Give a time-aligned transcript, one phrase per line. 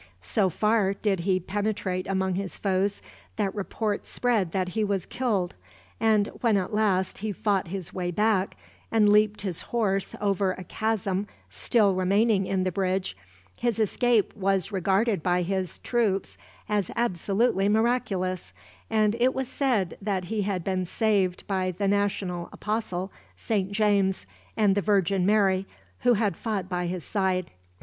[0.23, 3.03] So far did he penetrate among his foes,
[3.35, 5.53] that reports spread that he was killed;
[5.99, 8.57] and when at last he fought his way back,
[8.91, 13.15] and leaped his horse over a chasm still remaining in the bridge,
[13.59, 16.35] his escape was regarded by his troops
[16.67, 18.53] as absolutely miraculous;
[18.89, 24.25] and it was said that he had been saved by the national Apostle, Saint James,
[24.57, 25.67] and the Virgin Mary,
[25.99, 27.51] who had fought by his side.